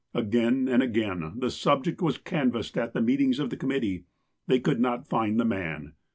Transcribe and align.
Again 0.15 0.67
and 0.67 0.81
again 0.81 1.33
the 1.37 1.51
subject 1.51 2.01
was 2.01 2.17
canvassed 2.17 2.75
at 2.75 2.93
the 2.93 3.01
meetings 3.03 3.37
of 3.37 3.51
the 3.51 3.55
committee. 3.55 4.05
They 4.47 4.59
could 4.59 4.79
not 4.79 5.07
find 5.07 5.39
the 5.39 5.45
man. 5.45 5.93